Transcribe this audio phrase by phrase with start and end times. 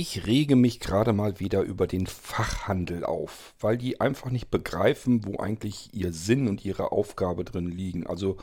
[0.00, 5.26] Ich rege mich gerade mal wieder über den Fachhandel auf, weil die einfach nicht begreifen,
[5.26, 8.06] wo eigentlich ihr Sinn und ihre Aufgabe drin liegen.
[8.06, 8.36] Also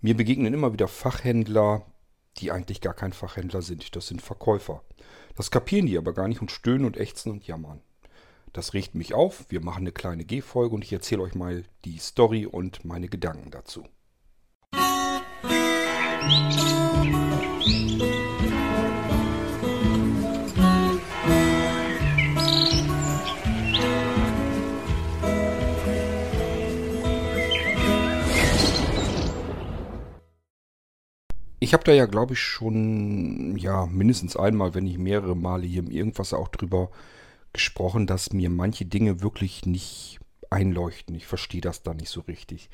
[0.00, 1.86] mir begegnen immer wieder Fachhändler,
[2.38, 3.94] die eigentlich gar kein Fachhändler sind.
[3.94, 4.82] Das sind Verkäufer.
[5.36, 7.80] Das kapieren die aber gar nicht und stöhnen und ächzen und jammern.
[8.52, 9.44] Das regt mich auf.
[9.50, 13.52] Wir machen eine kleine G-Folge und ich erzähle euch mal die Story und meine Gedanken
[13.52, 13.84] dazu.
[31.64, 35.82] Ich habe da ja, glaube ich, schon, ja, mindestens einmal, wenn nicht mehrere Male hier
[35.82, 36.90] im Irgendwas auch drüber
[37.54, 41.14] gesprochen, dass mir manche Dinge wirklich nicht einleuchten.
[41.14, 42.68] Ich verstehe das da nicht so richtig.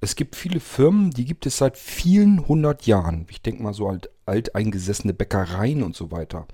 [0.00, 3.26] Es gibt viele Firmen, die gibt es seit vielen hundert Jahren.
[3.28, 6.46] Ich denke mal so alt, alteingesessene Bäckereien und so weiter.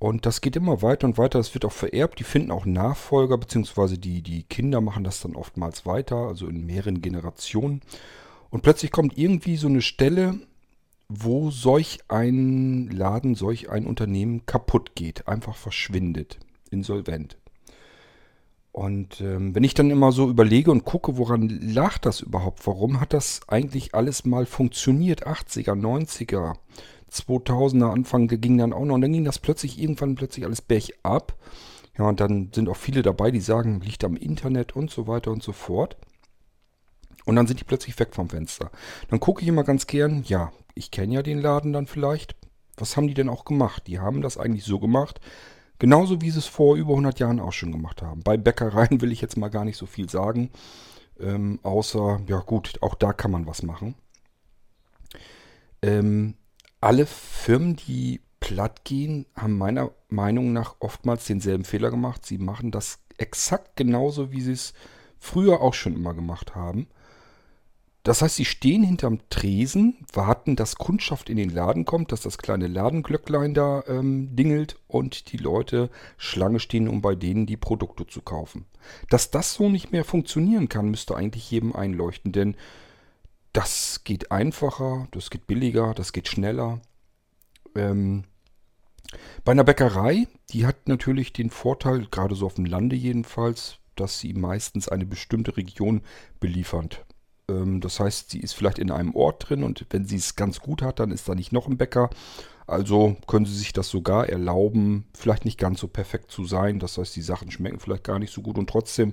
[0.00, 1.38] Und das geht immer weiter und weiter.
[1.38, 2.18] Das wird auch vererbt.
[2.18, 6.66] Die finden auch Nachfolger, beziehungsweise die, die Kinder machen das dann oftmals weiter, also in
[6.66, 7.82] mehreren Generationen.
[8.50, 10.40] Und plötzlich kommt irgendwie so eine Stelle,
[11.08, 16.38] wo solch ein Laden, solch ein Unternehmen kaputt geht, einfach verschwindet,
[16.70, 17.38] insolvent.
[18.74, 22.66] Und ähm, wenn ich dann immer so überlege und gucke, woran lag das überhaupt?
[22.66, 25.28] Warum hat das eigentlich alles mal funktioniert?
[25.28, 26.54] 80er, 90er,
[27.08, 28.96] 2000er Anfang ging dann auch noch.
[28.96, 31.36] Und dann ging das plötzlich irgendwann plötzlich alles bergab.
[31.96, 35.30] Ja, und dann sind auch viele dabei, die sagen, liegt am Internet und so weiter
[35.30, 35.96] und so fort.
[37.24, 38.70] Und dann sind die plötzlich weg vom Fenster.
[39.08, 42.36] Dann gucke ich immer ganz gern, ja, ich kenne ja den Laden dann vielleicht.
[42.76, 43.86] Was haben die denn auch gemacht?
[43.86, 45.20] Die haben das eigentlich so gemacht,
[45.78, 48.22] genauso wie sie es vor über 100 Jahren auch schon gemacht haben.
[48.22, 50.50] Bei Bäckereien will ich jetzt mal gar nicht so viel sagen,
[51.20, 53.94] ähm, außer, ja gut, auch da kann man was machen.
[55.82, 56.34] Ähm,
[56.80, 62.26] alle Firmen, die platt gehen, haben meiner Meinung nach oftmals denselben Fehler gemacht.
[62.26, 64.74] Sie machen das exakt genauso, wie sie es
[65.18, 66.88] früher auch schon immer gemacht haben.
[68.04, 72.36] Das heißt, sie stehen hinterm Tresen, warten, dass Kundschaft in den Laden kommt, dass das
[72.36, 75.88] kleine Ladenglöcklein da ähm, dingelt und die Leute
[76.18, 78.66] Schlange stehen, um bei denen die Produkte zu kaufen.
[79.08, 82.56] Dass das so nicht mehr funktionieren kann, müsste eigentlich jedem einleuchten, denn
[83.54, 86.82] das geht einfacher, das geht billiger, das geht schneller.
[87.74, 88.24] Ähm,
[89.46, 94.18] bei einer Bäckerei, die hat natürlich den Vorteil, gerade so auf dem Lande jedenfalls, dass
[94.18, 96.02] sie meistens eine bestimmte Region
[96.38, 97.06] beliefert.
[97.48, 100.60] Ähm, das heißt, sie ist vielleicht in einem Ort drin und wenn sie es ganz
[100.60, 102.10] gut hat, dann ist da nicht noch ein Bäcker.
[102.66, 106.78] Also können sie sich das sogar erlauben, vielleicht nicht ganz so perfekt zu sein.
[106.78, 109.12] Das heißt, die Sachen schmecken vielleicht gar nicht so gut und trotzdem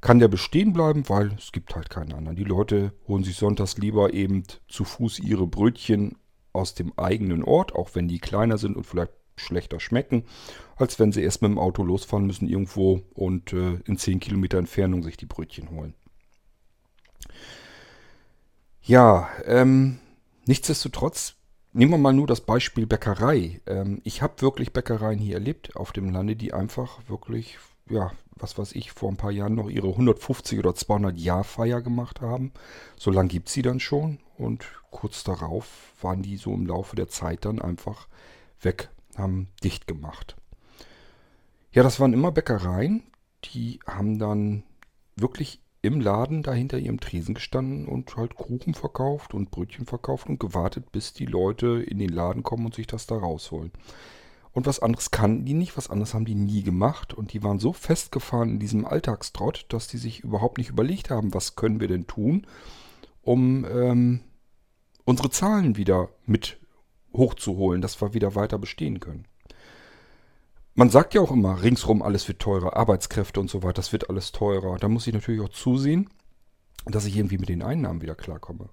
[0.00, 2.36] kann der bestehen bleiben, weil es gibt halt keinen anderen.
[2.36, 6.16] Die Leute holen sich sonntags lieber eben zu Fuß ihre Brötchen
[6.52, 10.24] aus dem eigenen Ort, auch wenn die kleiner sind und vielleicht schlechter schmecken,
[10.76, 14.58] als wenn sie erst mit dem Auto losfahren müssen irgendwo und äh, in 10 Kilometer
[14.58, 15.94] Entfernung sich die Brötchen holen.
[18.82, 20.00] Ja, ähm,
[20.46, 21.34] nichtsdestotrotz,
[21.72, 23.60] nehmen wir mal nur das Beispiel Bäckerei.
[23.66, 28.58] Ähm, ich habe wirklich Bäckereien hier erlebt auf dem Lande, die einfach wirklich, ja, was
[28.58, 32.52] weiß ich, vor ein paar Jahren noch ihre 150 oder 200 Jahr Feier gemacht haben.
[32.96, 37.08] So lange gibt sie dann schon und kurz darauf waren die so im Laufe der
[37.08, 38.08] Zeit dann einfach
[38.60, 40.36] weg, haben dicht gemacht.
[41.72, 43.04] Ja, das waren immer Bäckereien,
[43.44, 44.64] die haben dann
[45.16, 50.28] wirklich im Laden da hinter ihrem Tresen gestanden und halt Kuchen verkauft und Brötchen verkauft
[50.28, 53.72] und gewartet, bis die Leute in den Laden kommen und sich das da rausholen.
[54.52, 57.14] Und was anderes kannten die nicht, was anderes haben die nie gemacht.
[57.14, 61.34] Und die waren so festgefahren in diesem Alltagstrott, dass die sich überhaupt nicht überlegt haben,
[61.34, 62.46] was können wir denn tun,
[63.22, 64.20] um ähm,
[65.04, 66.58] unsere Zahlen wieder mit
[67.12, 69.26] hochzuholen, dass wir wieder weiter bestehen können.
[70.74, 74.08] Man sagt ja auch immer, ringsrum alles wird teurer, Arbeitskräfte und so weiter, das wird
[74.08, 74.78] alles teurer.
[74.78, 76.08] Da muss ich natürlich auch zusehen,
[76.86, 78.70] dass ich irgendwie mit den Einnahmen wieder klarkomme.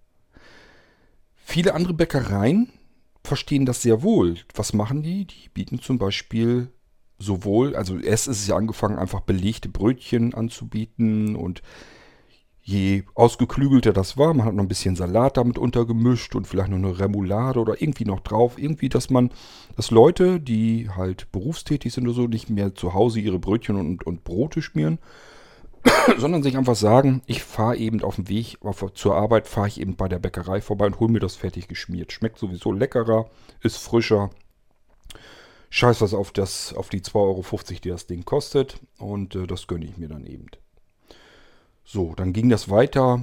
[1.36, 2.72] Viele andere Bäckereien
[3.24, 4.38] verstehen das sehr wohl.
[4.56, 5.26] Was machen die?
[5.26, 6.72] Die bieten zum Beispiel
[7.18, 11.62] sowohl, also erst ist es ja angefangen, einfach belegte Brötchen anzubieten und
[12.70, 16.78] je ausgeklügelter das war, man hat noch ein bisschen Salat damit untergemischt und vielleicht noch
[16.78, 18.60] eine Remoulade oder irgendwie noch drauf.
[18.60, 19.32] Irgendwie, dass man,
[19.76, 24.06] dass Leute, die halt berufstätig sind oder so, nicht mehr zu Hause ihre Brötchen und,
[24.06, 25.00] und Brote schmieren,
[26.18, 29.82] sondern sich einfach sagen, ich fahre eben auf dem Weg auf, zur Arbeit, fahre ich
[29.82, 32.12] eben bei der Bäckerei vorbei und hole mir das fertig geschmiert.
[32.12, 33.30] Schmeckt sowieso leckerer,
[33.64, 34.30] ist frischer.
[35.72, 37.44] Scheiß was auf, das, auf die 2,50 Euro,
[37.84, 38.80] die das Ding kostet.
[39.00, 40.48] Und äh, das gönne ich mir dann eben.
[41.92, 43.20] So, dann ging das weiter.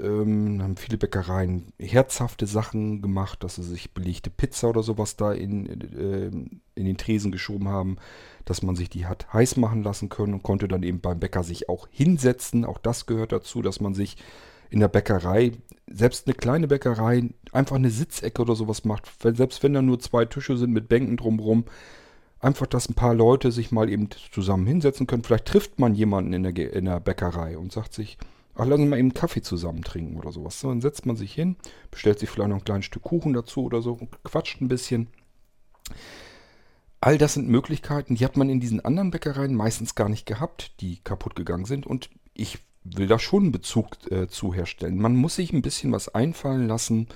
[0.00, 5.34] ähm, haben viele Bäckereien herzhafte Sachen gemacht, dass sie sich belegte Pizza oder sowas da
[5.34, 6.26] in, äh,
[6.74, 7.98] in den Tresen geschoben haben,
[8.46, 11.44] dass man sich die hat heiß machen lassen können und konnte dann eben beim Bäcker
[11.44, 12.64] sich auch hinsetzen.
[12.64, 14.16] Auch das gehört dazu, dass man sich
[14.70, 15.52] in der Bäckerei,
[15.86, 19.10] selbst eine kleine Bäckerei, einfach eine Sitzecke oder sowas macht.
[19.22, 21.66] Selbst wenn da nur zwei Tische sind mit Bänken drumherum,
[22.46, 25.24] einfach, dass ein paar Leute sich mal eben zusammen hinsetzen können.
[25.24, 28.16] Vielleicht trifft man jemanden in der, in der Bäckerei und sagt sich,
[28.54, 30.60] ach, lass uns mal eben Kaffee zusammen trinken oder sowas.
[30.60, 31.56] So, dann setzt man sich hin,
[31.90, 35.08] bestellt sich vielleicht noch ein kleines Stück Kuchen dazu oder so und quatscht ein bisschen.
[37.00, 40.80] All das sind Möglichkeiten, die hat man in diesen anderen Bäckereien meistens gar nicht gehabt,
[40.80, 41.86] die kaputt gegangen sind.
[41.86, 44.96] Und ich will da schon einen Bezug äh, zu herstellen.
[44.96, 47.08] Man muss sich ein bisschen was einfallen lassen,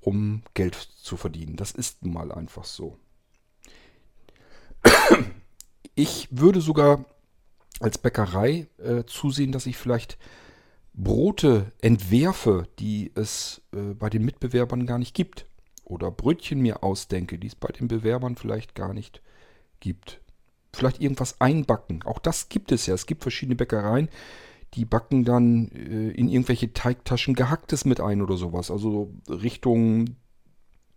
[0.00, 1.56] um Geld zu verdienen.
[1.56, 2.96] Das ist nun mal einfach so.
[5.98, 7.06] Ich würde sogar
[7.80, 10.16] als Bäckerei äh, zusehen, dass ich vielleicht
[10.94, 15.46] Brote entwerfe, die es äh, bei den Mitbewerbern gar nicht gibt.
[15.82, 19.22] Oder Brötchen mir ausdenke, die es bei den Bewerbern vielleicht gar nicht
[19.80, 20.20] gibt.
[20.72, 22.04] Vielleicht irgendwas einbacken.
[22.04, 22.94] Auch das gibt es ja.
[22.94, 24.08] Es gibt verschiedene Bäckereien,
[24.74, 28.70] die backen dann äh, in irgendwelche Teigtaschen Gehacktes mit ein oder sowas.
[28.70, 30.14] Also Richtung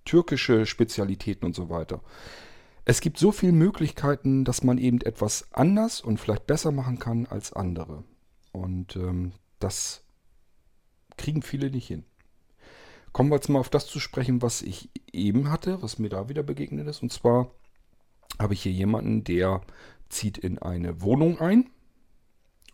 [0.05, 2.03] türkische Spezialitäten und so weiter.
[2.83, 7.27] Es gibt so viele Möglichkeiten, dass man eben etwas anders und vielleicht besser machen kann
[7.27, 8.03] als andere.
[8.51, 10.03] Und ähm, das
[11.17, 12.03] kriegen viele nicht hin.
[13.13, 16.29] Kommen wir jetzt mal auf das zu sprechen, was ich eben hatte, was mir da
[16.29, 17.03] wieder begegnet ist.
[17.03, 17.51] Und zwar
[18.39, 19.61] habe ich hier jemanden, der
[20.09, 21.69] zieht in eine Wohnung ein.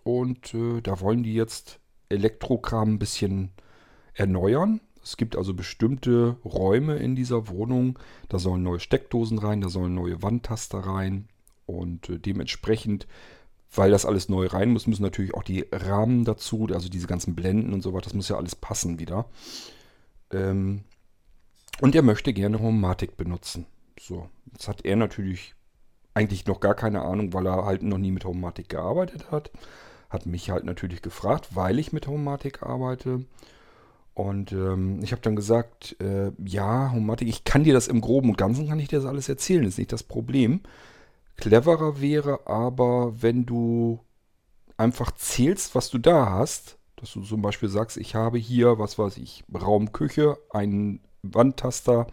[0.03, 1.79] Und äh, da wollen die jetzt
[2.09, 3.51] Elektrokram ein bisschen
[4.13, 4.79] erneuern.
[5.07, 7.97] Es gibt also bestimmte Räume in dieser Wohnung.
[8.29, 11.27] Da sollen neue Steckdosen rein, da sollen neue Wandtaster rein.
[11.65, 13.07] Und äh, dementsprechend
[13.75, 17.35] weil das alles neu rein muss, müssen natürlich auch die Rahmen dazu, also diese ganzen
[17.35, 19.25] Blenden und so weiter, das muss ja alles passen wieder.
[20.31, 20.83] Ähm,
[21.81, 23.65] und er möchte gerne Homatik benutzen.
[23.99, 25.53] So, jetzt hat er natürlich
[26.13, 29.51] eigentlich noch gar keine Ahnung, weil er halt noch nie mit Homatik gearbeitet hat.
[30.09, 33.25] Hat mich halt natürlich gefragt, weil ich mit Homatik arbeite.
[34.17, 38.29] Und ähm, ich habe dann gesagt, äh, ja, Homatik, ich kann dir das im Groben
[38.31, 40.61] und Ganzen, kann ich dir das alles erzählen, ist nicht das Problem.
[41.35, 43.99] Cleverer wäre, aber wenn du
[44.75, 48.97] einfach zählst, was du da hast, dass du zum Beispiel sagst, ich habe hier, was
[48.97, 52.07] weiß ich, Raumküche, einen Wandtaster,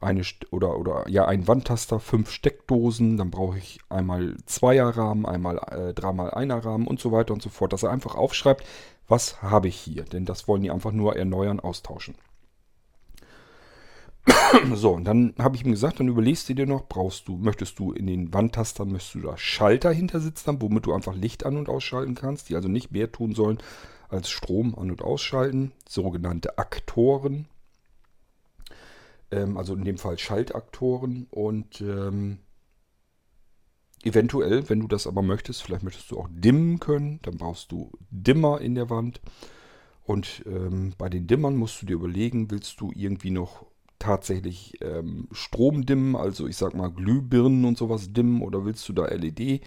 [0.00, 5.94] eine oder oder ja, ein Wandtaster, fünf Steckdosen, dann brauche ich einmal Zweierrahmen, einmal äh,
[5.94, 8.64] dreimal Einerrahmen und so weiter und so fort, dass er einfach aufschreibt,
[9.08, 12.14] was habe ich hier, denn das wollen die einfach nur erneuern, austauschen.
[14.74, 17.78] so, und dann habe ich ihm gesagt, dann überlegst du dir noch, brauchst du, möchtest
[17.78, 21.56] du in den Wandtastern, möchtest du da Schalter hinter sitzen womit du einfach Licht an-
[21.56, 23.58] und ausschalten kannst, die also nicht mehr tun sollen
[24.08, 27.46] als Strom an- und ausschalten, sogenannte Aktoren,
[29.30, 32.38] ähm, also in dem Fall Schaltaktoren und ähm,
[34.02, 37.90] eventuell, wenn du das aber möchtest, vielleicht möchtest du auch dimmen können, dann brauchst du
[38.10, 39.20] Dimmer in der Wand.
[40.04, 43.66] Und ähm, bei den Dimmern musst du dir überlegen, willst du irgendwie noch
[43.98, 48.92] tatsächlich ähm, Strom dimmen, also ich sag mal Glühbirnen und sowas dimmen oder willst du
[48.94, 49.60] da LED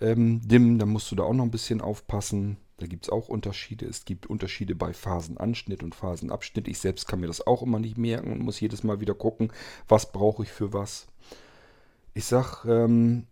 [0.00, 2.58] ähm, dimmen, dann musst du da auch noch ein bisschen aufpassen.
[2.78, 3.86] Da gibt es auch Unterschiede.
[3.86, 6.68] Es gibt Unterschiede bei Phasenanschnitt und Phasenabschnitt.
[6.68, 9.52] Ich selbst kann mir das auch immer nicht merken und muss jedes Mal wieder gucken,
[9.88, 11.06] was brauche ich für was.
[12.12, 13.26] Ich sag ähm,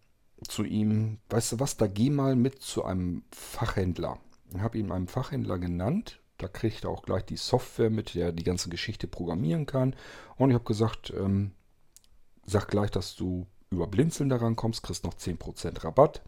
[0.48, 4.18] zu ihm, weißt du was, da geh mal mit zu einem Fachhändler.
[4.54, 8.32] Ich habe ihn einem Fachhändler genannt, da kriegt er auch gleich die Software mit, der
[8.32, 9.94] die ganze Geschichte programmieren kann.
[10.36, 11.52] Und ich habe gesagt, ähm,
[12.44, 16.22] sag gleich, dass du über Blinzeln daran kommst, kriegst noch 10% Rabatt.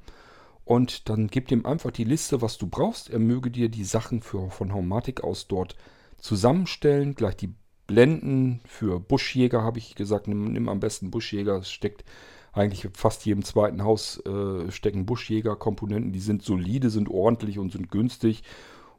[0.67, 3.09] Und dann gib ihm einfach die Liste, was du brauchst.
[3.09, 5.77] Er möge dir die Sachen für, von Haumatik aus dort
[6.19, 7.15] zusammenstellen.
[7.15, 7.55] Gleich die
[7.87, 11.59] Blenden für Buschjäger habe ich gesagt, nimm, nimm, am besten Buschjäger.
[11.59, 12.05] Es steckt
[12.53, 16.13] eigentlich fast jedem zweiten Haus äh, stecken Buschjäger-Komponenten.
[16.13, 18.43] Die sind solide, sind ordentlich und sind günstig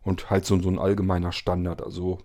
[0.03, 1.83] und halt so, so ein allgemeiner Standard.
[1.83, 2.19] Also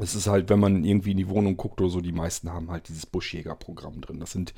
[0.00, 2.72] es ist halt, wenn man irgendwie in die Wohnung guckt oder so, die meisten haben
[2.72, 4.18] halt dieses Buschjäger-Programm drin.
[4.18, 4.54] Das sind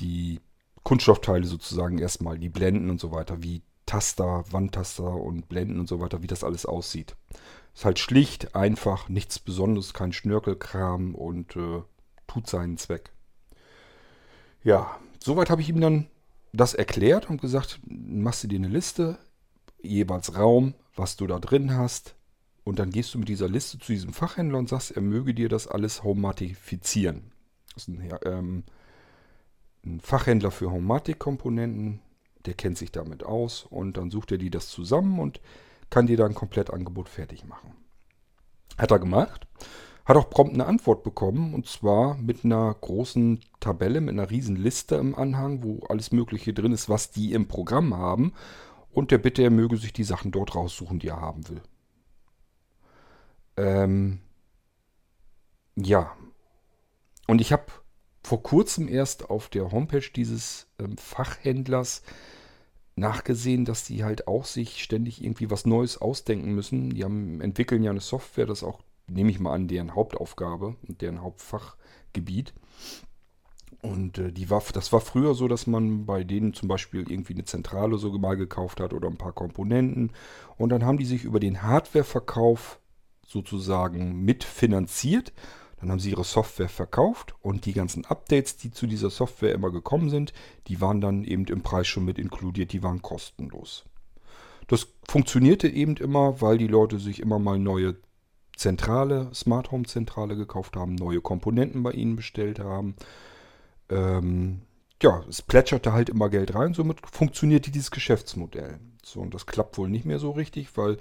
[0.00, 0.40] die
[0.86, 5.98] Kunststoffteile sozusagen erstmal, die Blenden und so weiter, wie Taster, Wandtaster und Blenden und so
[5.98, 7.16] weiter, wie das alles aussieht.
[7.74, 11.82] Ist halt schlicht, einfach, nichts Besonderes, kein Schnörkelkram und äh,
[12.28, 13.10] tut seinen Zweck.
[14.62, 16.06] Ja, soweit habe ich ihm dann
[16.52, 19.18] das erklärt und gesagt, machst du dir eine Liste,
[19.82, 22.14] jeweils Raum, was du da drin hast.
[22.62, 25.48] Und dann gehst du mit dieser Liste zu diesem Fachhändler und sagst, er möge dir
[25.48, 27.32] das alles homatifizieren.
[27.74, 28.64] Das ist ein, ähm,
[29.86, 32.00] ein Fachhändler für Homatik-Komponenten,
[32.44, 35.40] der kennt sich damit aus und dann sucht er dir das zusammen und
[35.90, 37.72] kann dir dann ein Komplettangebot fertig machen.
[38.76, 39.46] Hat er gemacht.
[40.04, 44.54] Hat auch prompt eine Antwort bekommen und zwar mit einer großen Tabelle, mit einer riesen
[44.54, 48.32] Liste im Anhang, wo alles Mögliche drin ist, was die im Programm haben
[48.92, 51.60] und der Bitte, er möge sich die Sachen dort raussuchen, die er haben will.
[53.56, 54.20] Ähm,
[55.74, 56.16] ja.
[57.26, 57.64] Und ich habe
[58.26, 62.02] vor kurzem erst auf der Homepage dieses ähm, Fachhändlers
[62.96, 66.90] nachgesehen, dass die halt auch sich ständig irgendwie was Neues ausdenken müssen.
[66.90, 71.02] Die haben, entwickeln ja eine Software, das auch, nehme ich mal an, deren Hauptaufgabe und
[71.02, 72.52] deren Hauptfachgebiet.
[73.80, 77.34] Und äh, die war, das war früher so, dass man bei denen zum Beispiel irgendwie
[77.34, 80.10] eine Zentrale so mal gekauft hat oder ein paar Komponenten.
[80.56, 82.80] Und dann haben die sich über den Hardwareverkauf
[83.24, 85.32] sozusagen mitfinanziert.
[85.78, 89.70] Dann haben sie ihre Software verkauft und die ganzen Updates, die zu dieser Software immer
[89.70, 90.32] gekommen sind,
[90.68, 93.84] die waren dann eben im Preis schon mit inkludiert, die waren kostenlos.
[94.68, 97.96] Das funktionierte eben immer, weil die Leute sich immer mal neue
[98.56, 102.96] Zentrale, Smart Home Zentrale gekauft haben, neue Komponenten bei ihnen bestellt haben.
[103.90, 104.62] Ähm,
[105.02, 108.80] ja, es plätscherte halt immer Geld rein, somit funktionierte dieses Geschäftsmodell.
[109.04, 110.96] So, und das klappt wohl nicht mehr so richtig, weil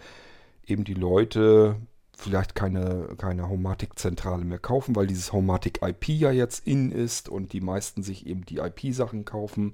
[0.67, 1.77] eben die Leute
[2.17, 7.53] vielleicht keine, keine Homatic-Zentrale mehr kaufen, weil dieses Homatic IP ja jetzt in ist und
[7.53, 9.73] die meisten sich eben die IP-Sachen kaufen.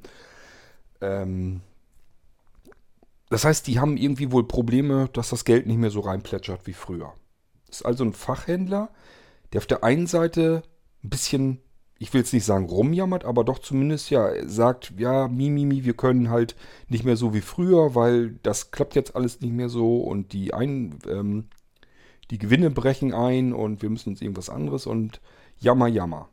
[1.02, 1.62] Ähm
[3.30, 6.74] das heißt, die haben irgendwie wohl Probleme, dass das Geld nicht mehr so reinplätschert wie
[6.74, 7.14] früher.
[7.68, 8.90] Das ist also ein Fachhändler,
[9.54, 10.64] der auf der einen Seite
[11.02, 11.60] ein bisschen,
[11.98, 15.86] ich will jetzt nicht sagen rumjammert, aber doch zumindest ja sagt, ja, Mimimi, mi, mi,
[15.86, 16.58] wir können halt
[16.90, 20.54] nicht mehr so wie früher, weil das klappt jetzt alles nicht mehr so und die
[20.54, 21.48] ein, ähm,
[22.32, 25.22] die Gewinne brechen ein und wir müssen uns irgendwas anderes und
[25.60, 26.30] jammer, jammer.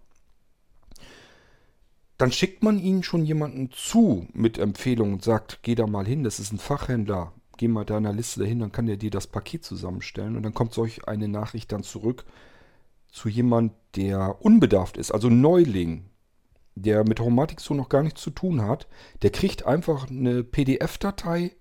[2.16, 6.24] Dann schickt man ihnen schon jemanden zu mit Empfehlungen und sagt, geh da mal hin,
[6.24, 9.64] das ist ein Fachhändler, geh mal deiner Liste dahin, dann kann der dir das Paket
[9.64, 12.24] zusammenstellen und dann kommt solch eine Nachricht dann zurück
[13.10, 16.04] zu jemand, der unbedarft ist, also Neuling,
[16.76, 18.86] der mit Homatic so noch gar nichts zu tun hat,
[19.22, 21.52] der kriegt einfach eine PDF-Datei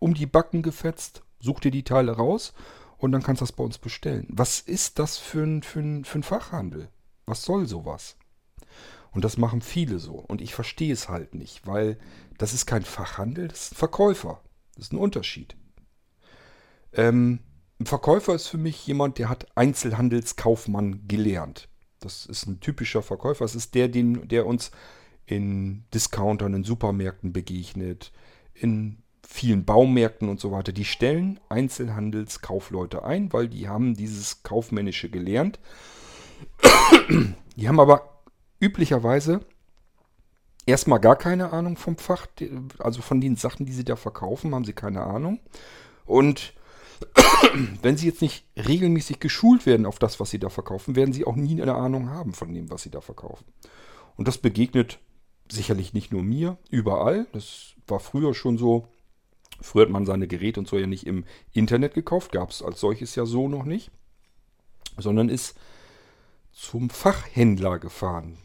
[0.00, 2.52] um die Backen gefetzt, sucht dir die Teile raus
[2.98, 4.26] und dann kannst du das bei uns bestellen.
[4.28, 6.88] Was ist das für ein, für ein, für ein Fachhandel?
[7.26, 8.16] Was soll sowas?
[9.12, 10.14] Und das machen viele so.
[10.14, 11.98] Und ich verstehe es halt nicht, weil
[12.36, 14.42] das ist kein Fachhandel, das ist ein Verkäufer.
[14.74, 15.56] Das ist ein Unterschied.
[16.92, 17.40] Ähm,
[17.80, 21.68] ein Verkäufer ist für mich jemand, der hat Einzelhandelskaufmann gelernt.
[22.00, 23.44] Das ist ein typischer Verkäufer.
[23.44, 24.70] Das ist der, den, der uns
[25.26, 28.12] in Discountern, in Supermärkten begegnet,
[28.54, 35.10] in vielen Baumärkten und so weiter, die stellen Einzelhandelskaufleute ein, weil die haben dieses Kaufmännische
[35.10, 35.60] gelernt.
[37.54, 38.22] Die haben aber
[38.58, 39.40] üblicherweise
[40.64, 42.26] erstmal gar keine Ahnung vom Fach,
[42.78, 45.40] also von den Sachen, die sie da verkaufen, haben sie keine Ahnung.
[46.06, 46.54] Und
[47.82, 51.26] wenn sie jetzt nicht regelmäßig geschult werden auf das, was sie da verkaufen, werden sie
[51.26, 53.44] auch nie eine Ahnung haben von dem, was sie da verkaufen.
[54.16, 54.98] Und das begegnet
[55.50, 57.26] sicherlich nicht nur mir, überall.
[57.34, 58.88] Das war früher schon so.
[59.60, 62.80] Früher hat man seine Geräte und so ja nicht im Internet gekauft, gab es als
[62.80, 63.90] solches ja so noch nicht,
[64.96, 65.56] sondern ist
[66.52, 68.38] zum Fachhändler gefahren.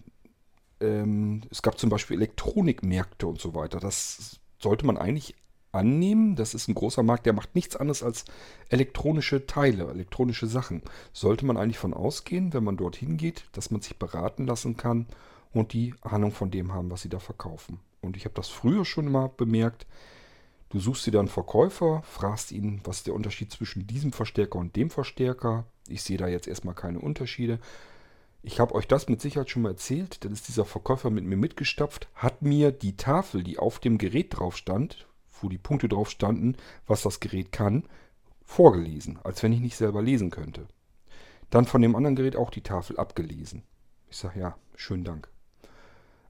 [0.80, 3.80] Ähm, es gab zum Beispiel Elektronikmärkte und so weiter.
[3.80, 5.36] Das sollte man eigentlich
[5.72, 6.36] annehmen.
[6.36, 8.26] Das ist ein großer Markt, der macht nichts anderes als
[8.70, 10.82] elektronische Teile, elektronische Sachen.
[11.12, 15.08] Sollte man eigentlich von ausgehen, wenn man dorthin geht, dass man sich beraten lassen kann
[15.52, 17.80] und die Ahnung von dem haben, was sie da verkaufen.
[18.02, 19.86] Und ich habe das früher schon mal bemerkt,
[20.74, 24.76] Du suchst dir dann Verkäufer, fragst ihn, was ist der Unterschied zwischen diesem Verstärker und
[24.76, 25.68] dem Verstärker.
[25.88, 27.60] Ich sehe da jetzt erstmal keine Unterschiede.
[28.42, 30.26] Ich habe euch das mit Sicherheit schon mal erzählt.
[30.26, 34.40] Dann ist dieser Verkäufer mit mir mitgestapft, hat mir die Tafel, die auf dem Gerät
[34.40, 35.06] drauf stand,
[35.40, 37.84] wo die Punkte drauf standen, was das Gerät kann,
[38.44, 40.66] vorgelesen, als wenn ich nicht selber lesen könnte.
[41.52, 43.62] Dann von dem anderen Gerät auch die Tafel abgelesen.
[44.10, 45.33] Ich sage ja, schönen Dank.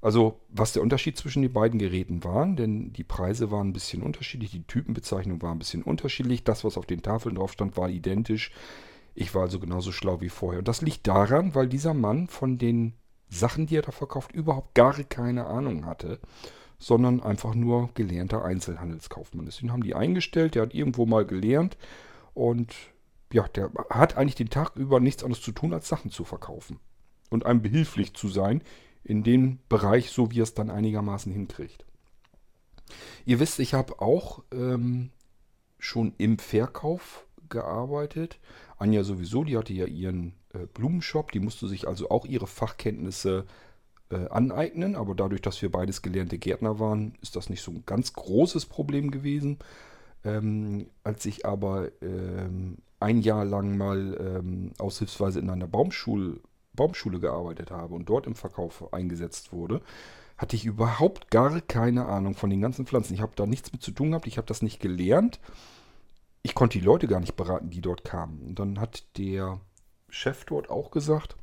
[0.03, 4.03] Also was der Unterschied zwischen den beiden Geräten waren, denn die Preise waren ein bisschen
[4.03, 7.89] unterschiedlich, die Typenbezeichnung war ein bisschen unterschiedlich, das, was auf den Tafeln drauf stand, war
[7.89, 8.51] identisch.
[9.15, 10.59] Ich war also genauso schlau wie vorher.
[10.59, 12.95] Und das liegt daran, weil dieser Mann von den
[13.29, 16.19] Sachen, die er da verkauft, überhaupt gar keine Ahnung hatte,
[16.79, 19.61] sondern einfach nur gelernter Einzelhandelskaufmann ist.
[19.61, 21.77] Den haben die eingestellt, der hat irgendwo mal gelernt
[22.33, 22.75] und
[23.31, 26.81] ja, der hat eigentlich den Tag über nichts anderes zu tun, als Sachen zu verkaufen
[27.29, 28.61] und einem behilflich zu sein,
[29.03, 31.85] in dem Bereich, so wie es dann einigermaßen hinkriegt.
[33.25, 35.11] Ihr wisst, ich habe auch ähm,
[35.79, 38.39] schon im Verkauf gearbeitet.
[38.77, 43.45] Anja sowieso, die hatte ja ihren äh, Blumenshop, die musste sich also auch ihre Fachkenntnisse
[44.09, 47.83] äh, aneignen, aber dadurch, dass wir beides gelernte Gärtner waren, ist das nicht so ein
[47.85, 49.59] ganz großes Problem gewesen.
[50.25, 56.39] Ähm, als ich aber ähm, ein Jahr lang mal ähm, aushilfsweise in einer Baumschule,
[56.73, 59.81] Baumschule gearbeitet habe und dort im Verkauf eingesetzt wurde,
[60.37, 63.13] hatte ich überhaupt gar keine Ahnung von den ganzen Pflanzen.
[63.13, 65.39] Ich habe da nichts mit zu tun gehabt, ich habe das nicht gelernt.
[66.41, 68.41] Ich konnte die Leute gar nicht beraten, die dort kamen.
[68.41, 69.61] Und dann hat der
[70.09, 71.37] Chef dort auch gesagt,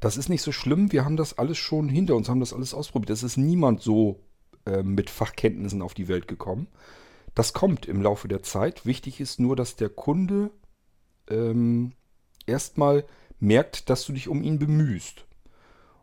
[0.00, 2.74] das ist nicht so schlimm, wir haben das alles schon hinter uns, haben das alles
[2.74, 3.10] ausprobiert.
[3.10, 4.20] Es ist niemand so
[4.66, 6.68] äh, mit Fachkenntnissen auf die Welt gekommen.
[7.34, 8.84] Das kommt im Laufe der Zeit.
[8.84, 10.50] Wichtig ist nur, dass der Kunde
[11.30, 11.92] ähm,
[12.46, 13.04] erstmal
[13.42, 15.26] merkt, dass du dich um ihn bemühst.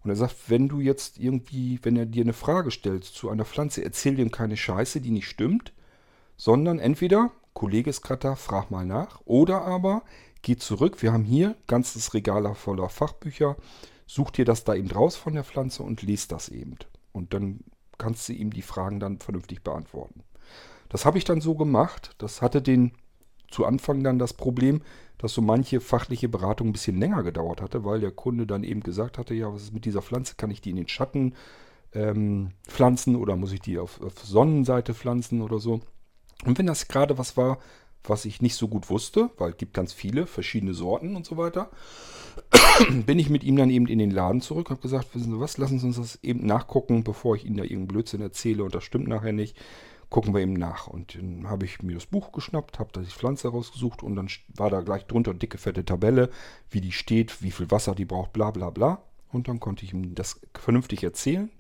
[0.03, 3.46] Und er sagt, wenn du jetzt irgendwie, wenn er dir eine Frage stellt zu einer
[3.46, 5.74] Pflanze, erzähl ihm keine Scheiße, die nicht stimmt,
[6.38, 10.03] sondern entweder, Kollege ist gerade da, frag mal nach, oder aber
[10.41, 13.58] geh zurück, wir haben hier ganzes Regal voller Fachbücher,
[14.05, 16.77] such dir das da eben raus von der Pflanze und liest das eben.
[17.12, 17.62] Und dann
[17.98, 20.24] kannst du ihm die Fragen dann vernünftig beantworten.
[20.89, 22.15] Das habe ich dann so gemacht.
[22.17, 22.93] Das hatte den
[23.51, 24.81] zu Anfang dann das Problem,
[25.19, 28.81] dass so manche fachliche Beratung ein bisschen länger gedauert hatte, weil der Kunde dann eben
[28.81, 30.35] gesagt hatte, ja, was ist mit dieser Pflanze?
[30.38, 31.35] Kann ich die in den Schatten
[31.93, 35.81] ähm, pflanzen oder muss ich die auf, auf Sonnenseite pflanzen oder so?
[36.45, 37.59] Und wenn das gerade was war,
[38.05, 41.35] was ich nicht so gut wusste, weil es gibt ganz viele verschiedene Sorten und so
[41.35, 41.69] weiter,
[43.05, 45.57] bin ich mit ihm dann eben in den Laden zurück, habe gesagt, wissen Sie was,
[45.57, 48.85] lassen Sie uns das eben nachgucken, bevor ich Ihnen da irgendeinen Blödsinn erzähle und das
[48.85, 49.57] stimmt nachher nicht
[50.10, 50.88] gucken wir eben nach.
[50.88, 54.28] Und dann habe ich mir das Buch geschnappt, habe da die Pflanze rausgesucht und dann
[54.56, 56.30] war da gleich drunter dicke, fette Tabelle,
[56.70, 59.04] wie die steht, wie viel Wasser die braucht, bla bla bla.
[59.32, 61.51] Und dann konnte ich ihm das vernünftig erzählen.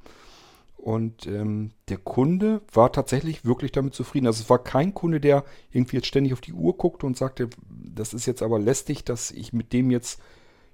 [0.77, 4.27] Und ähm, der Kunde war tatsächlich wirklich damit zufrieden.
[4.27, 7.49] Also es war kein Kunde, der irgendwie jetzt ständig auf die Uhr guckte und sagte,
[7.69, 10.21] das ist jetzt aber lästig, dass ich mit dem jetzt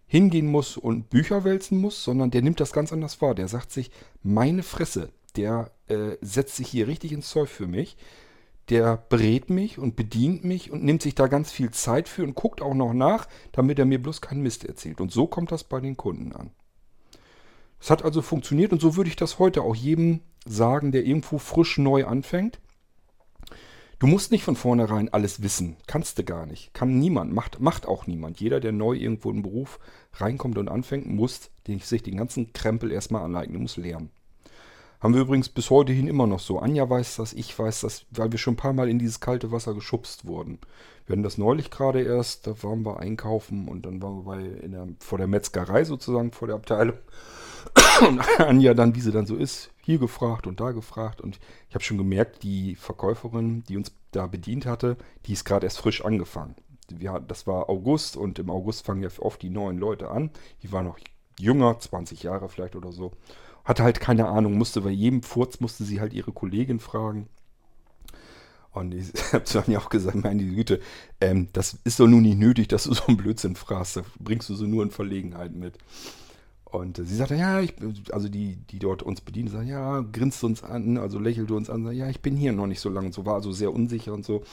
[0.06, 3.34] hingehen muss und Bücher wälzen muss, sondern der nimmt das ganz anders wahr.
[3.34, 3.90] Der sagt sich,
[4.22, 7.98] meine Fresse, der äh, setzt sich hier richtig ins Zeug für mich.
[8.70, 12.34] Der berät mich und bedient mich und nimmt sich da ganz viel Zeit für und
[12.34, 15.00] guckt auch noch nach, damit er mir bloß keinen Mist erzählt.
[15.02, 16.50] Und so kommt das bei den Kunden an.
[17.80, 21.38] Es hat also funktioniert und so würde ich das heute auch jedem sagen, der irgendwo
[21.38, 22.60] frisch neu anfängt.
[24.00, 25.78] Du musst nicht von vornherein alles wissen.
[25.88, 26.74] Kannst du gar nicht.
[26.74, 27.32] Kann niemand.
[27.34, 28.40] Macht, macht auch niemand.
[28.42, 29.80] Jeder, der neu irgendwo in den Beruf
[30.14, 34.10] reinkommt und anfängt, muss sich den ganzen Krempel erstmal aneignen, muss lernen.
[35.06, 36.58] Haben wir übrigens bis heute hin immer noch so.
[36.58, 39.52] Anja weiß das, ich weiß das, weil wir schon ein paar Mal in dieses kalte
[39.52, 40.58] Wasser geschubst wurden.
[41.06, 44.68] Wir hatten das neulich gerade erst, da waren wir einkaufen und dann waren wir bei,
[44.68, 46.98] der, vor der Metzgerei sozusagen, vor der Abteilung.
[48.10, 51.22] Und Anja dann, wie sie dann so ist, hier gefragt und da gefragt.
[51.22, 51.40] Und
[51.70, 55.78] ich habe schon gemerkt, die Verkäuferin, die uns da bedient hatte, die ist gerade erst
[55.78, 56.56] frisch angefangen.
[56.90, 60.32] Wir, das war August und im August fangen ja oft die neuen Leute an.
[60.64, 60.98] Die waren noch
[61.40, 63.12] jünger, 20 Jahre vielleicht oder so
[63.66, 67.28] hatte halt keine Ahnung, musste bei jedem Furz musste sie halt ihre Kollegin fragen.
[68.72, 70.80] Und ich habe zu ja auch gesagt, meine Güte,
[71.20, 73.98] ähm, das ist doch nun nicht nötig, dass du so einen Blödsinn fragst.
[73.98, 75.78] Da bringst du so nur in Verlegenheit mit.
[76.66, 77.74] Und äh, sie sagte, ja, ich,
[78.12, 81.86] also die, die dort uns bedienen, sagt, ja, grinst uns an, also lächelte uns an,
[81.86, 84.14] sagt, ja, ich bin hier noch nicht so lange und so, war also sehr unsicher
[84.14, 84.44] und so.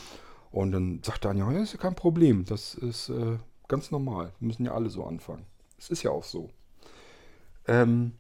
[0.53, 4.33] Und dann sagt Daniel, ja, ist ja kein Problem, das ist äh, ganz normal.
[4.39, 5.45] Wir müssen ja alle so anfangen.
[5.79, 6.51] Es ist ja auch so.
[7.67, 8.13] Ähm,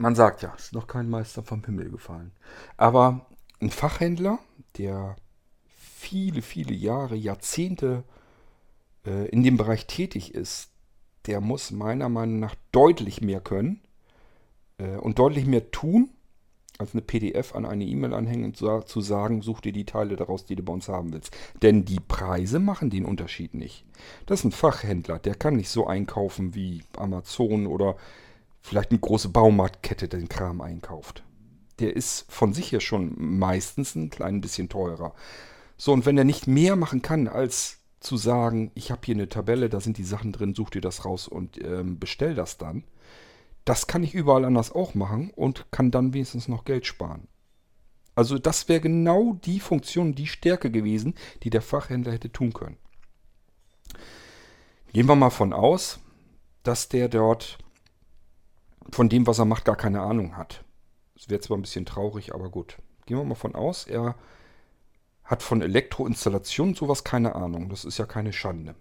[0.00, 2.32] man sagt ja, ist noch kein Meister vom Himmel gefallen.
[2.78, 3.26] Aber
[3.60, 4.38] ein Fachhändler,
[4.78, 5.16] der
[5.76, 8.04] viele, viele Jahre, Jahrzehnte
[9.04, 10.70] äh, in dem Bereich tätig ist,
[11.26, 13.82] der muss meiner Meinung nach deutlich mehr können
[14.78, 16.08] äh, und deutlich mehr tun,
[16.78, 20.16] als eine PDF an eine E-Mail anhängen und so, zu sagen, such dir die Teile
[20.16, 21.36] daraus, die du bei uns haben willst.
[21.60, 23.84] Denn die Preise machen den Unterschied nicht.
[24.24, 27.96] Das ist ein Fachhändler, der kann nicht so einkaufen wie Amazon oder
[28.60, 31.24] vielleicht eine große Baumarktkette den Kram einkauft.
[31.78, 35.14] Der ist von sich her schon meistens ein klein bisschen teurer.
[35.76, 39.28] So, und wenn er nicht mehr machen kann, als zu sagen, ich habe hier eine
[39.28, 42.84] Tabelle, da sind die Sachen drin, such dir das raus und ähm, bestell das dann.
[43.64, 47.28] Das kann ich überall anders auch machen und kann dann wenigstens noch Geld sparen.
[48.14, 52.76] Also das wäre genau die Funktion, die Stärke gewesen, die der Fachhändler hätte tun können.
[54.92, 56.00] Gehen wir mal von aus,
[56.62, 57.58] dass der dort
[58.90, 60.64] von dem, was er macht, gar keine Ahnung hat.
[61.14, 62.78] Das wäre zwar ein bisschen traurig, aber gut.
[63.06, 64.14] Gehen wir mal von aus, er
[65.24, 67.68] hat von Elektroinstallation sowas keine Ahnung.
[67.68, 68.74] Das ist ja keine Schande.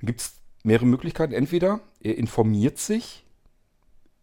[0.00, 1.32] Dann gibt es mehrere Möglichkeiten.
[1.32, 3.23] Entweder er informiert sich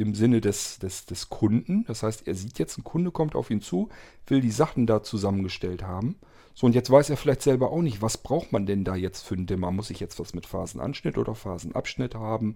[0.01, 1.85] im Sinne des, des, des Kunden.
[1.87, 3.89] Das heißt, er sieht jetzt, ein Kunde kommt auf ihn zu,
[4.27, 6.15] will die Sachen da zusammengestellt haben.
[6.53, 9.21] So, und jetzt weiß er vielleicht selber auch nicht, was braucht man denn da jetzt
[9.21, 9.71] für einen Dimmer?
[9.71, 12.55] Muss ich jetzt was mit Phasenanschnitt oder Phasenabschnitt haben?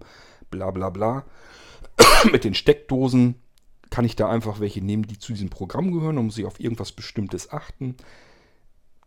[0.50, 1.24] Bla bla bla.
[2.32, 3.36] mit den Steckdosen
[3.90, 6.60] kann ich da einfach welche nehmen, die zu diesem Programm gehören und muss ich auf
[6.60, 7.96] irgendwas Bestimmtes achten.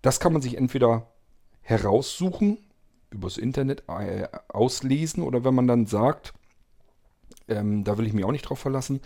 [0.02, 1.12] Das kann man sich entweder
[1.62, 2.58] heraussuchen,
[3.12, 6.34] übers Internet äh, auslesen oder wenn man dann sagt,
[7.48, 9.02] ähm, da will ich mich auch nicht drauf verlassen,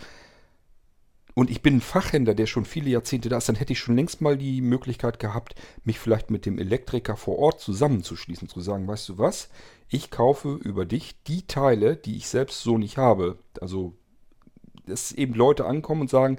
[1.34, 3.96] und ich bin ein Fachhändler, der schon viele Jahrzehnte da ist, dann hätte ich schon
[3.96, 8.86] längst mal die Möglichkeit gehabt, mich vielleicht mit dem Elektriker vor Ort zusammenzuschließen, zu sagen,
[8.86, 9.48] weißt du was,
[9.88, 13.38] ich kaufe über dich die Teile, die ich selbst so nicht habe.
[13.60, 13.94] Also,
[14.86, 16.38] dass eben Leute ankommen und sagen,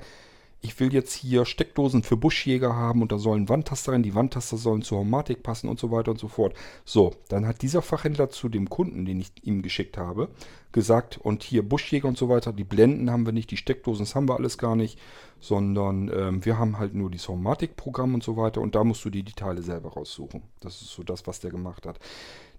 [0.65, 4.57] ich will jetzt hier Steckdosen für Buschjäger haben und da sollen Wandtaster rein, die Wandtaster
[4.57, 6.55] sollen zur Homatik passen und so weiter und so fort.
[6.83, 10.29] So, dann hat dieser Fachhändler zu dem Kunden, den ich ihm geschickt habe,
[10.71, 14.15] gesagt, und hier Buschjäger und so weiter, die Blenden haben wir nicht, die Steckdosen, das
[14.15, 14.99] haben wir alles gar nicht,
[15.39, 19.11] sondern ähm, wir haben halt nur dieses Homatik-Programm und so weiter und da musst du
[19.11, 20.41] dir die Teile selber raussuchen.
[20.61, 21.99] Das ist so das, was der gemacht hat.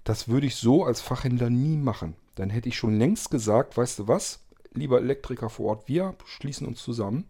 [0.05, 2.15] Das würde ich so als Fachhändler nie machen.
[2.37, 6.69] Dann hätte ich schon längst gesagt, weißt du was, lieber Elektriker vor Ort, wir schließen
[6.69, 7.27] uns zusammen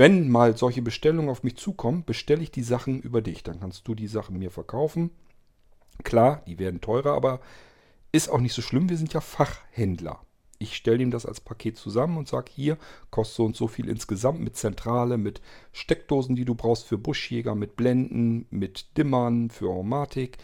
[0.00, 3.42] wenn mal solche Bestellungen auf mich zukommen, bestelle ich die Sachen über dich.
[3.42, 5.10] Dann kannst du die Sachen mir verkaufen.
[6.04, 7.40] Klar, die werden teurer, aber
[8.10, 8.88] ist auch nicht so schlimm.
[8.88, 10.24] Wir sind ja Fachhändler.
[10.58, 12.78] Ich stelle ihm das als Paket zusammen und sage, hier
[13.10, 17.54] kostet so und so viel insgesamt mit Zentrale, mit Steckdosen, die du brauchst für Buschjäger,
[17.54, 20.38] mit Blenden, mit Dimmern, für Aromatik,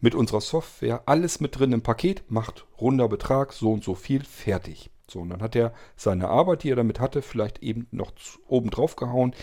[0.00, 1.02] mit unserer Software.
[1.04, 4.88] Alles mit drin im Paket, macht runder Betrag, so und so viel, fertig.
[5.08, 8.12] So, und dann hat er seine Arbeit, die er damit hatte, vielleicht eben noch
[8.48, 9.34] oben drauf gehauen.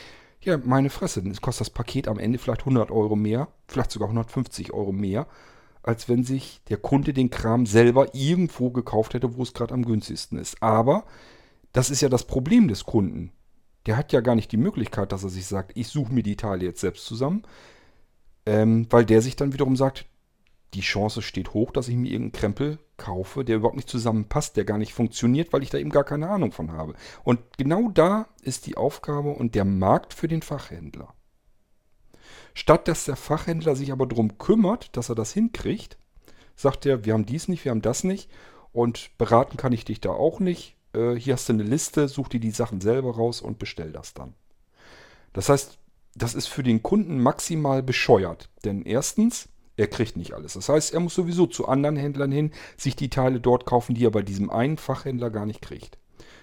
[0.41, 4.07] Ja, meine Fresse, dann kostet das Paket am Ende vielleicht 100 Euro mehr, vielleicht sogar
[4.07, 5.27] 150 Euro mehr,
[5.83, 9.85] als wenn sich der Kunde den Kram selber irgendwo gekauft hätte, wo es gerade am
[9.85, 10.61] günstigsten ist.
[10.61, 11.05] Aber
[11.73, 13.31] das ist ja das Problem des Kunden.
[13.85, 16.35] Der hat ja gar nicht die Möglichkeit, dass er sich sagt, ich suche mir die
[16.35, 17.43] Teile jetzt selbst zusammen,
[18.45, 20.05] ähm, weil der sich dann wiederum sagt,
[20.73, 24.63] die Chance steht hoch, dass ich mir irgendeinen Krempel kaufe, der überhaupt nicht zusammenpasst, der
[24.63, 26.93] gar nicht funktioniert, weil ich da eben gar keine Ahnung von habe.
[27.23, 31.13] Und genau da ist die Aufgabe und der Markt für den Fachhändler.
[32.53, 35.97] Statt dass der Fachhändler sich aber darum kümmert, dass er das hinkriegt,
[36.55, 38.29] sagt er, wir haben dies nicht, wir haben das nicht
[38.71, 40.75] und beraten kann ich dich da auch nicht.
[40.93, 44.13] Äh, hier hast du eine Liste, such dir die Sachen selber raus und bestell das
[44.13, 44.35] dann.
[45.33, 45.79] Das heißt,
[46.15, 48.49] das ist für den Kunden maximal bescheuert.
[48.65, 50.53] Denn erstens, er kriegt nicht alles.
[50.53, 54.05] Das heißt, er muss sowieso zu anderen Händlern hin, sich die Teile dort kaufen, die
[54.05, 55.97] er bei diesem einen Fachhändler gar nicht kriegt.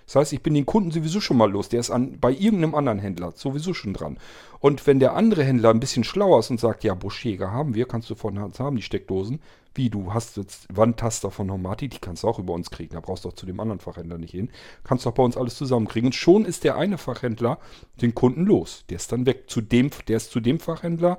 [0.09, 1.69] Das heißt, ich bin den Kunden sowieso schon mal los.
[1.69, 4.19] Der ist an, bei irgendeinem anderen Händler sowieso schon dran.
[4.59, 7.87] Und wenn der andere Händler ein bisschen schlauer ist und sagt, ja, Buschjäger haben wir,
[7.87, 9.41] kannst du von uns haben, die Steckdosen.
[9.75, 12.95] Wie, du hast jetzt Wandtaster von Normati, die kannst du auch über uns kriegen.
[12.95, 14.49] Da brauchst du doch zu dem anderen Fachhändler nicht hin.
[14.83, 16.07] Kannst du auch bei uns alles zusammenkriegen.
[16.07, 17.59] Und schon ist der eine Fachhändler
[18.01, 18.85] den Kunden los.
[18.89, 19.45] Der ist dann weg.
[19.51, 21.19] Zu dem, der ist zu dem Fachhändler,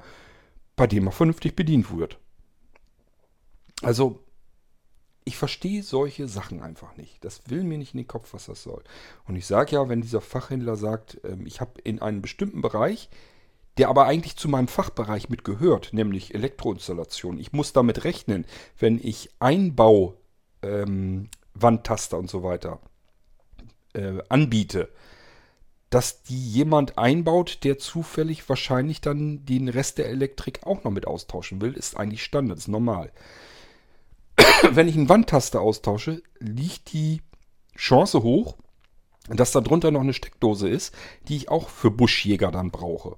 [0.79, 2.17] bei dem er vernünftig bedient wird.
[3.81, 4.23] Also,
[5.25, 7.25] ich verstehe solche Sachen einfach nicht.
[7.25, 8.81] Das will mir nicht in den Kopf, was das soll.
[9.27, 13.09] Und ich sage ja, wenn dieser Fachhändler sagt, ähm, ich habe in einem bestimmten Bereich,
[13.77, 17.39] der aber eigentlich zu meinem Fachbereich mitgehört, nämlich Elektroinstallation.
[17.39, 18.45] Ich muss damit rechnen,
[18.77, 20.15] wenn ich Einbau,
[20.61, 22.79] ähm, Wandtaster und so weiter
[23.95, 24.87] äh, anbiete,
[25.89, 31.07] dass die jemand einbaut, der zufällig wahrscheinlich dann den Rest der Elektrik auch noch mit
[31.07, 33.11] austauschen will, ist eigentlich Standard, ist normal.
[34.71, 37.21] Wenn ich einen Wandtaster austausche, liegt die
[37.75, 38.55] Chance hoch,
[39.29, 40.93] dass da drunter noch eine Steckdose ist,
[41.27, 43.17] die ich auch für Buschjäger dann brauche.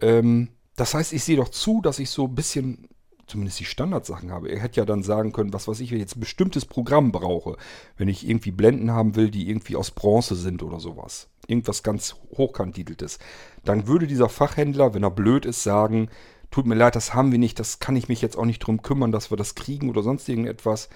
[0.00, 2.88] Ähm, das heißt, ich sehe doch zu, dass ich so ein bisschen
[3.32, 4.50] zumindest die Standardsachen habe.
[4.50, 7.12] Er hätte ja dann sagen können, was weiß ich, wenn ich jetzt ein bestimmtes Programm
[7.12, 7.56] brauche,
[7.96, 11.28] wenn ich irgendwie Blenden haben will, die irgendwie aus Bronze sind oder sowas.
[11.46, 13.18] Irgendwas ganz hochkantiteltes.
[13.64, 16.08] Dann würde dieser Fachhändler, wenn er blöd ist, sagen,
[16.50, 18.82] tut mir leid, das haben wir nicht, das kann ich mich jetzt auch nicht drum
[18.82, 20.90] kümmern, dass wir das kriegen oder sonst irgendetwas.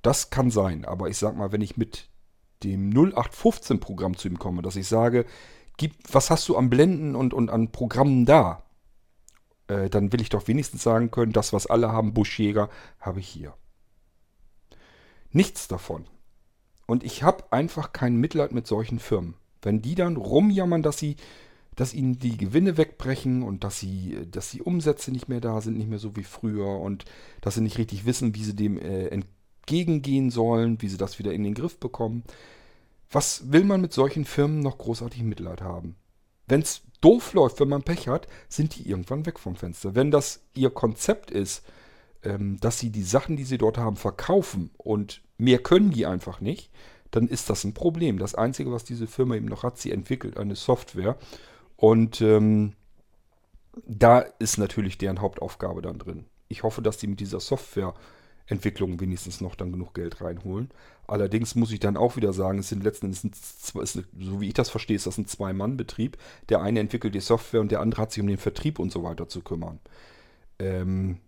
[0.00, 2.08] Das kann sein, aber ich sag mal, wenn ich mit
[2.62, 5.26] dem 0815 Programm zu ihm komme, dass ich sage,
[5.76, 8.62] gib, was hast du an Blenden und, und an Programmen da?
[9.70, 13.28] Äh, dann will ich doch wenigstens sagen können, das, was alle haben, Buschjäger, habe ich
[13.28, 13.54] hier.
[15.32, 16.06] Nichts davon.
[16.86, 19.34] Und ich habe einfach kein Mitleid mit solchen Firmen.
[19.62, 21.16] Wenn die dann rumjammern, dass sie,
[21.76, 25.78] dass ihnen die Gewinne wegbrechen und dass sie, dass die Umsätze nicht mehr da sind,
[25.78, 27.04] nicht mehr so wie früher und
[27.42, 31.32] dass sie nicht richtig wissen, wie sie dem äh, entgegengehen sollen, wie sie das wieder
[31.32, 32.24] in den Griff bekommen.
[33.08, 35.94] Was will man mit solchen Firmen noch großartig Mitleid haben?
[36.50, 39.94] Wenn es doof läuft, wenn man Pech hat, sind die irgendwann weg vom Fenster.
[39.94, 41.64] Wenn das ihr Konzept ist,
[42.22, 46.40] ähm, dass sie die Sachen, die sie dort haben, verkaufen und mehr können die einfach
[46.40, 46.70] nicht,
[47.10, 48.18] dann ist das ein Problem.
[48.18, 51.16] Das Einzige, was diese Firma eben noch hat, sie entwickelt eine Software
[51.76, 52.74] und ähm,
[53.86, 56.26] da ist natürlich deren Hauptaufgabe dann drin.
[56.48, 57.94] Ich hoffe, dass die mit dieser Software
[58.50, 60.70] Entwicklung wenigstens noch dann genug Geld reinholen.
[61.06, 63.22] Allerdings muss ich dann auch wieder sagen, es sind letzten Endes,
[63.72, 66.18] so wie ich das verstehe, ist das ein Zwei-Mann-Betrieb.
[66.48, 69.02] Der eine entwickelt die Software und der andere hat sich um den Vertrieb und so
[69.02, 69.80] weiter zu kümmern.
[70.58, 71.18] Ähm,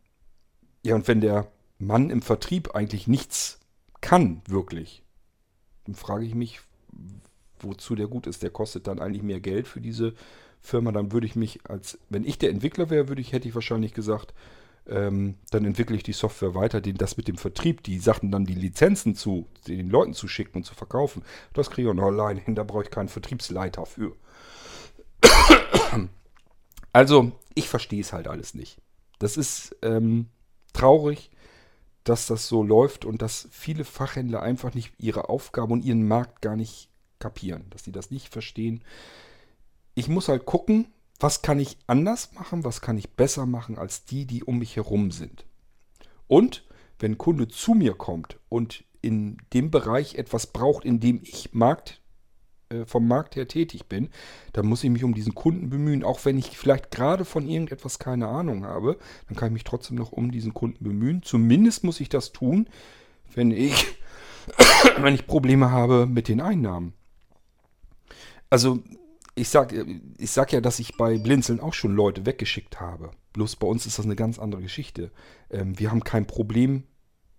[0.85, 3.61] ja, und wenn der Mann im Vertrieb eigentlich nichts
[4.01, 5.03] kann, wirklich,
[5.85, 6.61] dann frage ich mich,
[7.61, 8.43] wozu der gut ist.
[8.43, 10.15] Der kostet dann eigentlich mehr Geld für diese
[10.61, 10.93] Firma.
[10.93, 13.95] Dann würde ich mich als, wenn ich der Entwickler wäre, würde ich, hätte ich wahrscheinlich
[13.95, 14.35] gesagt,
[14.89, 18.45] ähm, dann entwickle ich die Software weiter, den, das mit dem Vertrieb, die Sachen dann
[18.45, 22.55] die Lizenzen zu den Leuten zu schicken und zu verkaufen, das kriege ich alleine hin,
[22.55, 24.17] da brauche ich keinen Vertriebsleiter für.
[26.95, 28.77] Also, ich verstehe es halt alles nicht.
[29.19, 30.27] Das ist ähm,
[30.75, 31.31] traurig,
[32.05, 36.43] dass das so läuft und dass viele Fachhändler einfach nicht ihre Aufgabe und ihren Markt
[36.43, 38.83] gar nicht kapieren, dass sie das nicht verstehen.
[39.95, 40.93] Ich muss halt gucken,
[41.23, 44.77] was kann ich anders machen, was kann ich besser machen als die, die um mich
[44.77, 45.47] herum sind.
[46.27, 46.65] Und
[46.99, 51.53] wenn ein Kunde zu mir kommt und in dem Bereich etwas braucht, in dem ich
[51.53, 52.01] Markt,
[52.71, 54.11] äh, vom Markt her tätig bin,
[54.53, 56.05] dann muss ich mich um diesen Kunden bemühen.
[56.05, 59.97] Auch wenn ich vielleicht gerade von irgendetwas keine Ahnung habe, dann kann ich mich trotzdem
[59.97, 61.23] noch um diesen Kunden bemühen.
[61.23, 62.69] Zumindest muss ich das tun,
[63.35, 63.87] wenn ich,
[64.99, 66.95] wenn ich Probleme habe mit den Einnahmen.
[68.51, 68.83] Also
[69.35, 69.75] ich sag,
[70.19, 73.11] ich sag ja, dass ich bei Blinzeln auch schon Leute weggeschickt habe.
[73.33, 75.11] Bloß bei uns ist das eine ganz andere Geschichte.
[75.51, 76.85] Ähm, wir haben kein Problem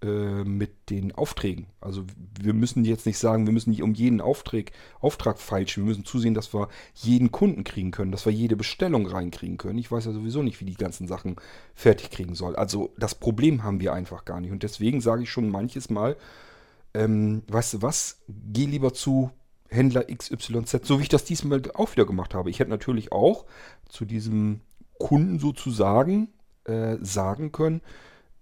[0.03, 1.67] äh, mit den Aufträgen.
[1.79, 2.03] Also
[2.41, 5.83] wir müssen jetzt nicht sagen, wir müssen nicht um jeden Auftrag, Auftrag feilschen.
[5.83, 9.77] Wir müssen zusehen, dass wir jeden Kunden kriegen können, dass wir jede Bestellung reinkriegen können.
[9.77, 11.35] Ich weiß ja sowieso nicht, wie die ganzen Sachen
[11.75, 12.55] fertig kriegen soll.
[12.55, 14.51] Also das Problem haben wir einfach gar nicht.
[14.51, 16.17] Und deswegen sage ich schon manches Mal,
[16.95, 19.31] ähm, weißt du was, geh lieber zu
[19.73, 22.49] Händler XYZ, so wie ich das diesmal auch wieder gemacht habe.
[22.49, 23.45] Ich hätte natürlich auch
[23.89, 24.61] zu diesem
[24.99, 26.29] Kunden sozusagen
[26.65, 27.81] äh, sagen können,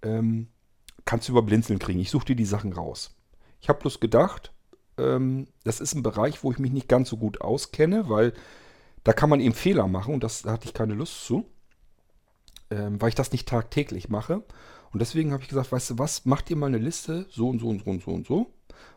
[0.01, 0.47] ähm,
[1.05, 1.99] kannst du über Blinzeln kriegen.
[1.99, 3.15] Ich suche dir die Sachen raus.
[3.59, 4.53] Ich habe bloß gedacht,
[4.97, 8.33] ähm, das ist ein Bereich, wo ich mich nicht ganz so gut auskenne, weil
[9.03, 11.45] da kann man eben Fehler machen und das, da hatte ich keine Lust zu,
[12.69, 14.43] ähm, weil ich das nicht tagtäglich mache.
[14.91, 17.59] Und deswegen habe ich gesagt, weißt du was, mach dir mal eine Liste, so und
[17.59, 18.53] so und so und so und so.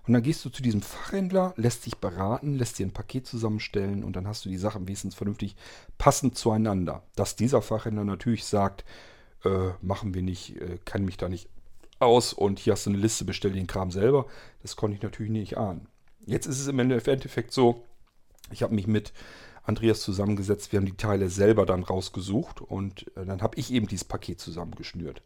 [0.07, 4.05] Und dann gehst du zu diesem Fachhändler, lässt dich beraten, lässt dir ein Paket zusammenstellen
[4.05, 5.57] und dann hast du die Sachen wenigstens vernünftig
[5.97, 7.03] passend zueinander.
[7.17, 8.85] Dass dieser Fachhändler natürlich sagt,
[9.45, 11.49] äh, machen wir nicht, äh, kann mich da nicht
[12.01, 14.27] aus und hier hast du eine Liste, bestell den Kram selber.
[14.63, 15.89] Das konnte ich natürlich nicht ahnen.
[16.27, 17.85] Jetzt ist es im Endeffekt so,
[18.51, 19.13] ich habe mich mit
[19.63, 23.89] Andreas zusammengesetzt, wir haben die Teile selber dann rausgesucht und äh, dann habe ich eben
[23.89, 25.23] dieses Paket zusammengeschnürt.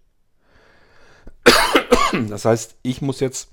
[2.29, 3.51] Das heißt, ich muss jetzt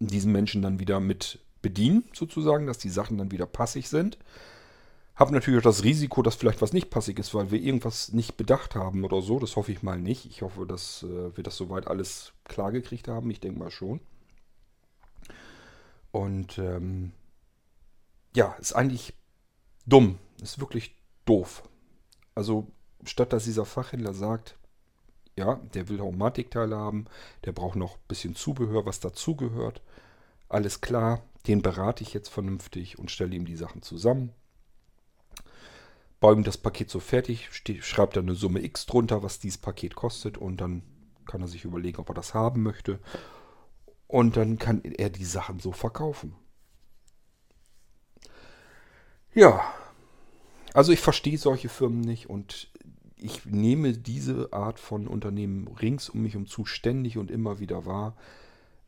[0.00, 4.18] diesen Menschen dann wieder mit bedienen, sozusagen, dass die Sachen dann wieder passig sind.
[5.14, 8.38] Habe natürlich auch das Risiko, dass vielleicht was nicht passig ist, weil wir irgendwas nicht
[8.38, 9.38] bedacht haben oder so.
[9.38, 10.24] Das hoffe ich mal nicht.
[10.24, 13.30] Ich hoffe, dass äh, wir das soweit alles klar gekriegt haben.
[13.30, 14.00] Ich denke mal schon.
[16.10, 17.12] Und ähm,
[18.34, 19.12] ja, ist eigentlich
[19.86, 20.18] dumm.
[20.42, 21.64] Ist wirklich doof.
[22.34, 22.68] Also
[23.04, 24.56] statt dass dieser Fachhändler sagt,
[25.36, 27.06] ja, der will Haumatikteile haben,
[27.44, 29.82] der braucht noch ein bisschen Zubehör, was dazugehört.
[30.48, 34.32] Alles klar, den berate ich jetzt vernünftig und stelle ihm die Sachen zusammen.
[36.18, 37.48] Baue ihm das Paket so fertig,
[37.80, 40.82] schreibt dann eine Summe X drunter, was dieses Paket kostet und dann
[41.26, 42.98] kann er sich überlegen, ob er das haben möchte.
[44.06, 46.34] Und dann kann er die Sachen so verkaufen.
[49.32, 49.62] Ja,
[50.74, 52.68] also ich verstehe solche Firmen nicht und
[53.22, 57.86] ich nehme diese Art von Unternehmen rings um mich um zu ständig und immer wieder
[57.86, 58.16] wahr.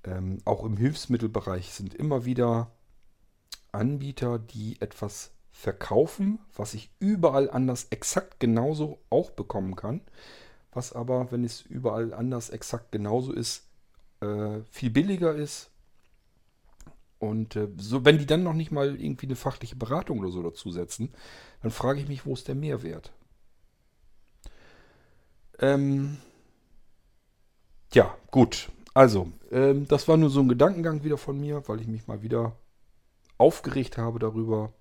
[0.04, 2.70] Ähm, auch im Hilfsmittelbereich sind immer wieder
[3.70, 10.00] Anbieter, die etwas verkaufen, was ich überall anders exakt genauso auch bekommen kann.
[10.72, 13.68] Was aber, wenn es überall anders exakt genauso ist,
[14.20, 15.70] äh, viel billiger ist.
[17.18, 20.42] Und äh, so, wenn die dann noch nicht mal irgendwie eine fachliche Beratung oder so
[20.42, 21.12] dazusetzen,
[21.60, 23.12] dann frage ich mich, wo ist der Mehrwert?
[25.62, 26.18] Ähm,
[27.94, 28.70] ja, gut.
[28.94, 32.22] Also, ähm, das war nur so ein Gedankengang wieder von mir, weil ich mich mal
[32.22, 32.56] wieder
[33.38, 34.72] aufgeregt habe darüber,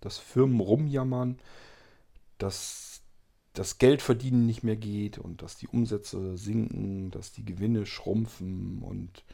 [0.00, 1.38] dass Firmen rumjammern,
[2.36, 3.00] dass
[3.54, 9.24] das Geldverdienen nicht mehr geht und dass die Umsätze sinken, dass die Gewinne schrumpfen und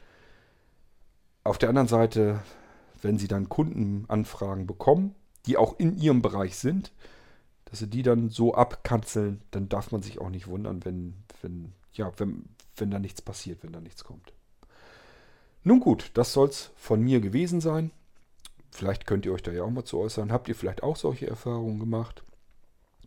[1.43, 2.41] auf der anderen Seite,
[3.01, 5.13] wenn sie dann Kundenanfragen bekommen,
[5.45, 6.91] die auch in ihrem Bereich sind,
[7.65, 11.73] dass sie die dann so abkanzeln, dann darf man sich auch nicht wundern, wenn, wenn,
[11.93, 12.45] ja, wenn,
[12.77, 14.33] wenn da nichts passiert, wenn da nichts kommt.
[15.63, 17.91] Nun gut, das soll es von mir gewesen sein.
[18.71, 20.31] Vielleicht könnt ihr euch da ja auch mal zu äußern.
[20.31, 22.23] Habt ihr vielleicht auch solche Erfahrungen gemacht?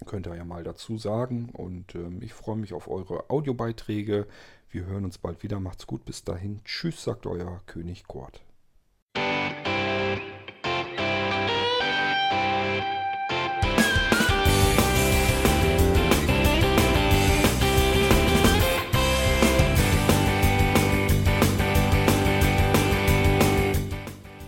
[0.06, 1.50] Könnt ihr ja mal dazu sagen.
[1.52, 4.26] Und ähm, ich freue mich auf eure Audiobeiträge.
[4.70, 5.60] Wir hören uns bald wieder.
[5.60, 6.04] Macht's gut.
[6.04, 6.60] Bis dahin.
[6.64, 8.40] Tschüss, sagt euer König Kurt.